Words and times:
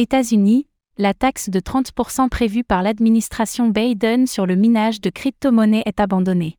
États-Unis, 0.00 0.68
la 0.96 1.12
taxe 1.12 1.50
de 1.50 1.58
30% 1.58 2.28
prévue 2.28 2.62
par 2.62 2.84
l'administration 2.84 3.68
Biden 3.68 4.28
sur 4.28 4.46
le 4.46 4.54
minage 4.54 5.00
de 5.00 5.10
crypto-monnaies 5.10 5.82
est 5.86 5.98
abandonnée. 5.98 6.56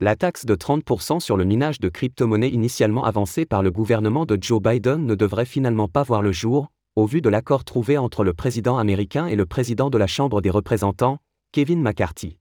La 0.00 0.16
taxe 0.16 0.44
de 0.44 0.56
30% 0.56 1.20
sur 1.20 1.36
le 1.36 1.44
minage 1.44 1.78
de 1.78 1.88
crypto-monnaies 1.88 2.48
initialement 2.48 3.04
avancée 3.04 3.46
par 3.46 3.62
le 3.62 3.70
gouvernement 3.70 4.26
de 4.26 4.36
Joe 4.40 4.60
Biden 4.60 5.06
ne 5.06 5.14
devrait 5.14 5.44
finalement 5.44 5.86
pas 5.86 6.02
voir 6.02 6.20
le 6.20 6.32
jour, 6.32 6.72
au 6.96 7.06
vu 7.06 7.20
de 7.20 7.28
l'accord 7.28 7.62
trouvé 7.62 7.96
entre 7.96 8.24
le 8.24 8.34
président 8.34 8.76
américain 8.76 9.28
et 9.28 9.36
le 9.36 9.46
président 9.46 9.88
de 9.88 9.98
la 9.98 10.08
Chambre 10.08 10.40
des 10.40 10.50
représentants, 10.50 11.18
Kevin 11.52 11.80
McCarthy. 11.80 12.38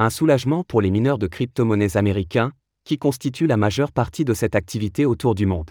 Un 0.00 0.10
soulagement 0.10 0.64
pour 0.64 0.80
les 0.80 0.90
mineurs 0.90 1.18
de 1.18 1.28
crypto-monnaies 1.28 1.96
américains, 1.96 2.50
qui 2.82 2.98
constituent 2.98 3.46
la 3.46 3.56
majeure 3.56 3.92
partie 3.92 4.24
de 4.24 4.34
cette 4.34 4.56
activité 4.56 5.06
autour 5.06 5.36
du 5.36 5.46
monde. 5.46 5.70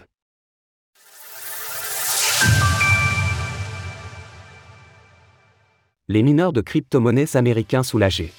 Les 6.08 6.22
mineurs 6.22 6.52
de 6.52 6.60
crypto-monnaies 6.60 7.36
américains 7.36 7.82
soulagés. 7.82 8.32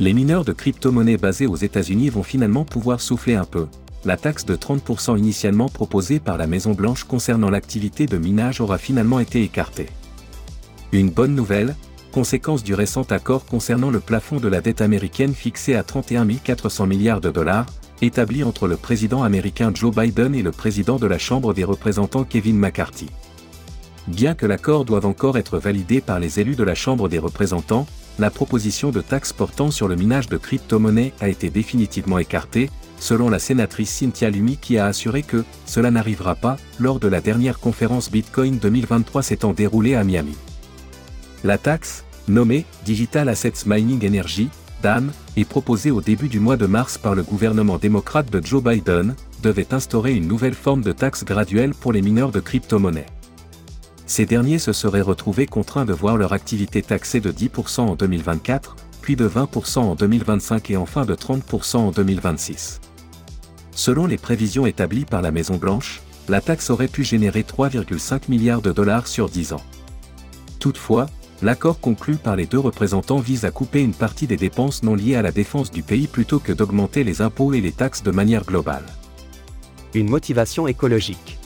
Les 0.00 0.14
mineurs 0.14 0.46
de 0.46 0.54
crypto-monnaies 0.54 1.18
basés 1.18 1.46
aux 1.46 1.56
États-Unis 1.56 2.08
vont 2.08 2.22
finalement 2.22 2.64
pouvoir 2.64 3.02
souffler 3.02 3.34
un 3.34 3.44
peu. 3.44 3.66
La 4.06 4.16
taxe 4.16 4.46
de 4.46 4.56
30% 4.56 5.18
initialement 5.18 5.68
proposée 5.68 6.18
par 6.18 6.38
la 6.38 6.46
Maison-Blanche 6.46 7.04
concernant 7.04 7.50
l'activité 7.50 8.06
de 8.06 8.16
minage 8.16 8.62
aura 8.62 8.78
finalement 8.78 9.20
été 9.20 9.42
écartée. 9.42 9.90
Une 10.92 11.10
bonne 11.10 11.34
nouvelle, 11.34 11.76
conséquence 12.10 12.64
du 12.64 12.72
récent 12.72 13.02
accord 13.10 13.44
concernant 13.44 13.90
le 13.90 14.00
plafond 14.00 14.38
de 14.38 14.48
la 14.48 14.62
dette 14.62 14.80
américaine 14.80 15.34
fixé 15.34 15.74
à 15.74 15.82
31 15.82 16.26
400 16.42 16.86
milliards 16.86 17.20
de 17.20 17.30
dollars, 17.30 17.66
établi 18.00 18.44
entre 18.44 18.66
le 18.66 18.78
président 18.78 19.22
américain 19.22 19.72
Joe 19.74 19.94
Biden 19.94 20.34
et 20.34 20.42
le 20.42 20.52
président 20.52 20.96
de 20.96 21.06
la 21.06 21.18
Chambre 21.18 21.52
des 21.52 21.64
représentants 21.64 22.24
Kevin 22.24 22.56
McCarthy. 22.56 23.10
Bien 24.08 24.34
que 24.34 24.46
l'accord 24.46 24.84
doive 24.84 25.06
encore 25.06 25.38
être 25.38 25.58
validé 25.58 26.00
par 26.00 26.18
les 26.18 26.40
élus 26.40 26.56
de 26.56 26.64
la 26.64 26.74
Chambre 26.74 27.08
des 27.08 27.20
représentants, 27.20 27.86
la 28.18 28.30
proposition 28.30 28.90
de 28.90 29.00
taxe 29.00 29.32
portant 29.32 29.70
sur 29.70 29.86
le 29.86 29.94
minage 29.94 30.28
de 30.28 30.36
crypto-monnaies 30.36 31.12
a 31.20 31.28
été 31.28 31.50
définitivement 31.50 32.18
écartée, 32.18 32.68
selon 32.98 33.30
la 33.30 33.38
sénatrice 33.38 33.90
Cynthia 33.90 34.28
Lumi 34.28 34.56
qui 34.56 34.76
a 34.76 34.86
assuré 34.86 35.22
que 35.22 35.44
cela 35.66 35.90
n'arrivera 35.90 36.34
pas 36.34 36.56
lors 36.78 36.98
de 36.98 37.08
la 37.08 37.20
dernière 37.20 37.60
conférence 37.60 38.10
Bitcoin 38.10 38.58
2023 38.58 39.22
s'étant 39.22 39.52
déroulée 39.52 39.94
à 39.94 40.02
Miami. 40.02 40.36
La 41.44 41.56
taxe, 41.56 42.04
nommée 42.28 42.66
Digital 42.84 43.28
Assets 43.28 43.66
Mining 43.66 44.06
Energy, 44.06 44.50
DAM, 44.82 45.12
est 45.36 45.44
proposée 45.44 45.92
au 45.92 46.00
début 46.00 46.28
du 46.28 46.40
mois 46.40 46.56
de 46.56 46.66
mars 46.66 46.98
par 46.98 47.14
le 47.14 47.22
gouvernement 47.22 47.78
démocrate 47.78 48.30
de 48.30 48.44
Joe 48.44 48.62
Biden, 48.62 49.14
devait 49.42 49.72
instaurer 49.72 50.12
une 50.12 50.26
nouvelle 50.26 50.54
forme 50.54 50.82
de 50.82 50.92
taxe 50.92 51.24
graduelle 51.24 51.72
pour 51.72 51.92
les 51.92 52.02
mineurs 52.02 52.32
de 52.32 52.40
crypto-monnaies. 52.40 53.06
Ces 54.06 54.26
derniers 54.26 54.58
se 54.58 54.72
seraient 54.72 55.00
retrouvés 55.00 55.46
contraints 55.46 55.84
de 55.84 55.92
voir 55.92 56.16
leur 56.16 56.32
activité 56.32 56.82
taxée 56.82 57.20
de 57.20 57.30
10% 57.30 57.80
en 57.80 57.94
2024, 57.94 58.76
puis 59.00 59.16
de 59.16 59.28
20% 59.28 59.78
en 59.78 59.94
2025 59.94 60.70
et 60.70 60.76
enfin 60.76 61.04
de 61.04 61.14
30% 61.14 61.76
en 61.76 61.90
2026. 61.90 62.80
Selon 63.72 64.06
les 64.06 64.18
prévisions 64.18 64.66
établies 64.66 65.04
par 65.04 65.22
la 65.22 65.30
Maison-Blanche, 65.30 66.02
la 66.28 66.40
taxe 66.40 66.70
aurait 66.70 66.88
pu 66.88 67.04
générer 67.04 67.42
3,5 67.42 68.22
milliards 68.28 68.62
de 68.62 68.70
dollars 68.70 69.06
sur 69.06 69.28
10 69.28 69.54
ans. 69.54 69.62
Toutefois, 70.60 71.06
l'accord 71.42 71.80
conclu 71.80 72.16
par 72.16 72.36
les 72.36 72.46
deux 72.46 72.58
représentants 72.58 73.18
vise 73.18 73.44
à 73.44 73.50
couper 73.50 73.80
une 73.80 73.94
partie 73.94 74.26
des 74.26 74.36
dépenses 74.36 74.82
non 74.82 74.94
liées 74.94 75.16
à 75.16 75.22
la 75.22 75.32
défense 75.32 75.70
du 75.70 75.82
pays 75.82 76.06
plutôt 76.06 76.38
que 76.38 76.52
d'augmenter 76.52 77.02
les 77.02 77.22
impôts 77.22 77.52
et 77.54 77.60
les 77.60 77.72
taxes 77.72 78.02
de 78.02 78.12
manière 78.12 78.44
globale. 78.44 78.84
Une 79.94 80.08
motivation 80.08 80.68
écologique. 80.68 81.38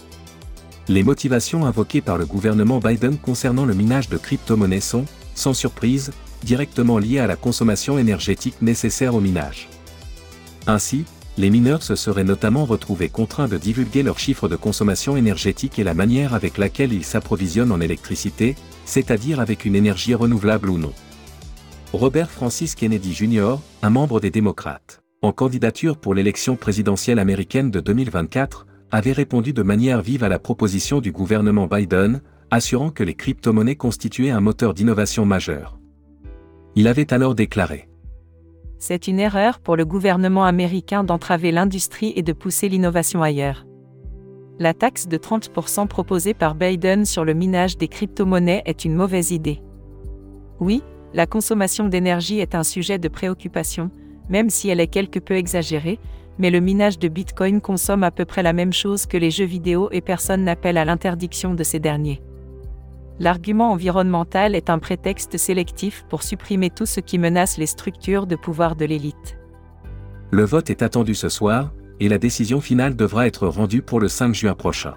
Les 0.89 1.03
motivations 1.03 1.67
invoquées 1.67 2.01
par 2.01 2.17
le 2.17 2.27
gouvernement 2.27 2.79
Biden 2.79 3.19
concernant 3.19 3.65
le 3.65 3.75
minage 3.75 4.09
de 4.09 4.17
crypto-monnaies 4.17 4.81
sont, 4.81 5.05
sans 5.34 5.53
surprise, 5.53 6.12
directement 6.45 6.98
liées 6.98 7.19
à 7.19 7.27
la 7.27 7.34
consommation 7.34 7.98
énergétique 7.98 8.62
nécessaire 8.62 9.17
au 9.17 9.20
minage. 9.20 9.69
Ainsi, 10.69 11.05
les 11.39 11.51
mineurs 11.51 11.83
se 11.83 11.96
seraient 11.96 12.25
notamment 12.25 12.64
retrouvés 12.64 13.08
contraints 13.08 13.48
de 13.48 13.58
divulguer 13.58 14.05
leurs 14.05 14.20
chiffres 14.20 14.48
de 14.48 14.55
consommation 14.55 15.17
énergétique 15.17 15.79
et 15.80 15.85
la 15.85 15.92
manière 15.92 16.35
avec 16.35 16.57
laquelle 16.57 16.92
ils 16.92 17.05
s'approvisionnent 17.05 17.73
en 17.73 17.80
électricité, 17.80 18.55
c'est-à-dire 18.85 19.41
avec 19.41 19.64
une 19.64 19.75
énergie 19.75 20.14
renouvelable 20.14 20.70
ou 20.70 20.79
non. 20.79 20.92
Robert 21.92 22.30
Francis 22.30 22.77
Kennedy 22.77 23.13
Jr., 23.13 23.57
un 23.83 23.91
membre 23.91 24.20
des 24.20 24.30
démocrates, 24.30 25.02
en 25.20 25.33
candidature 25.33 25.98
pour 25.98 26.14
l'élection 26.14 26.57
présidentielle 26.57 27.19
américaine 27.19 27.70
de 27.70 27.80
2024, 27.80 28.67
avait 28.91 29.13
répondu 29.13 29.52
de 29.52 29.63
manière 29.63 30.02
vive 30.02 30.24
à 30.24 30.29
la 30.29 30.39
proposition 30.39 31.01
du 31.01 31.13
gouvernement 31.13 31.67
Biden, 31.67 32.20
assurant 32.51 32.91
que 32.91 33.05
les 33.05 33.14
crypto-monnaies 33.14 33.77
constituaient 33.77 34.30
un 34.30 34.41
moteur 34.41 34.74
d'innovation 34.74 35.27
majeur. 35.27 35.79
Il 36.74 36.89
avait 36.89 37.13
alors 37.13 37.35
déclaré 37.35 37.89
c'est 38.79 39.08
une 39.08 39.19
erreur 39.19 39.58
pour 39.58 39.77
le 39.77 39.85
gouvernement 39.85 40.45
américain 40.45 41.02
d'entraver 41.02 41.51
l'industrie 41.51 42.13
et 42.17 42.23
de 42.23 42.33
pousser 42.33 42.69
l'innovation 42.69 43.23
ailleurs. 43.23 43.67
La 44.58 44.75
taxe 44.75 45.07
de 45.07 45.17
30% 45.17 45.86
proposée 45.86 46.35
par 46.35 46.55
Biden 46.55 47.05
sur 47.05 47.25
le 47.25 47.35
minage 47.35 47.77
des 47.77 47.89
crypto-monnaies 47.89 48.63
est 48.64 48.85
une 48.85 48.95
mauvaise 48.95 49.30
idée. 49.30 49.61
Oui, 50.61 50.83
la 51.14 51.27
consommation 51.27 51.89
d'énergie 51.89 52.41
est 52.41 52.55
un 52.55 52.63
sujet 52.63 52.98
de 52.98 53.08
préoccupation, 53.08 53.91
même 54.29 54.51
si 54.51 54.69
elle 54.69 54.80
est 54.80 54.86
quelque 54.86 55.19
peu 55.19 55.35
exagérée, 55.35 55.98
mais 56.39 56.51
le 56.51 56.61
minage 56.61 56.98
de 56.98 57.08
Bitcoin 57.08 57.61
consomme 57.61 58.05
à 58.05 58.11
peu 58.11 58.24
près 58.24 58.42
la 58.42 58.52
même 58.52 58.73
chose 58.73 59.07
que 59.07 59.17
les 59.17 59.30
jeux 59.30 59.45
vidéo 59.45 59.89
et 59.92 60.01
personne 60.01 60.45
n'appelle 60.45 60.79
à 60.79 60.85
l'interdiction 60.85 61.55
de 61.55 61.63
ces 61.63 61.80
derniers 61.80 62.23
l'argument 63.19 63.73
environnemental 63.73 64.55
est 64.55 64.70
un 64.70 64.79
prétexte 64.79 65.36
sélectif 65.39 66.05
pour 66.08 66.23
supprimer 66.23 66.70
tout 66.70 66.86
ce 66.86 67.01
qui 67.01 67.19
menace 67.19 67.58
les 67.58 67.67
structures 67.67 68.27
de 68.27 68.36
pouvoir 68.36 68.77
de 68.77 68.85
l'élite. 68.85 69.36
Le 70.30 70.45
vote 70.45 70.70
est 70.70 70.83
attendu 70.83 71.14
ce 71.14 71.29
soir, 71.29 71.73
et 72.01 72.08
la 72.08 72.19
décision 72.19 72.61
finale 72.61 72.95
devra 72.95 73.27
être 73.27 73.46
rendue 73.48 73.83
pour 73.83 74.01
le 74.01 74.08
5 74.08 74.35
juin 74.35 74.55
prochain. 74.55 74.95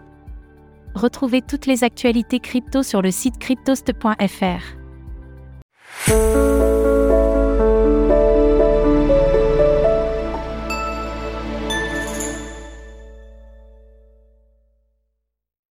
Retrouvez 0.96 1.42
toutes 1.42 1.66
les 1.66 1.84
actualités 1.84 2.40
crypto 2.40 2.84
sur 2.84 3.02
le 3.02 3.12
site 3.12 3.38
cryptost.fr. 3.38 4.64